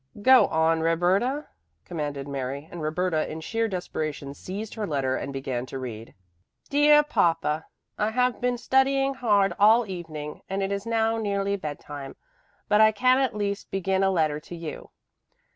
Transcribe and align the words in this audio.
"Go 0.23 0.47
on, 0.47 0.79
Roberta!" 0.81 1.45
commanded 1.85 2.27
Mary, 2.27 2.67
and 2.71 2.81
Roberta 2.81 3.31
in 3.31 3.39
sheer 3.39 3.67
desperation 3.67 4.33
seized 4.33 4.73
her 4.73 4.87
letter 4.87 5.15
and 5.15 5.31
began 5.31 5.67
to 5.67 5.77
read. 5.77 6.15
"DEAR 6.71 7.03
PAPA: 7.03 7.65
I 7.99 8.09
have 8.09 8.41
been 8.41 8.57
studying 8.57 9.13
hard 9.13 9.53
all 9.59 9.83
the 9.83 9.93
evening 9.93 10.41
and 10.49 10.63
it 10.63 10.71
is 10.71 10.87
now 10.87 11.19
nearly 11.19 11.55
bedtime, 11.55 12.15
but 12.67 12.81
I 12.81 12.91
can 12.91 13.19
at 13.19 13.35
least 13.35 13.69
begin 13.69 14.01
a 14.03 14.09
letter 14.09 14.39
to 14.39 14.55
you. 14.55 14.89